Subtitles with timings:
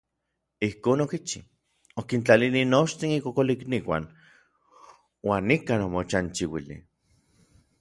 [0.67, 1.41] Ijkon okichi,
[2.01, 4.09] okintlanili nochtin ikokolikniuan
[5.29, 6.83] uan nikan omochanchiuili.